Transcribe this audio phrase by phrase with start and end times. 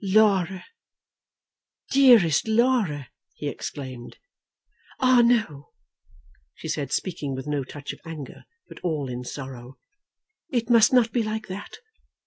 [0.03, 0.65] "Laura,
[1.91, 4.17] dearest Laura!" he exclaimed.
[4.99, 5.73] "Ah, no!"
[6.55, 9.77] she said, speaking with no touch of anger, but all in sorrow;
[10.49, 11.77] "it must not be like that.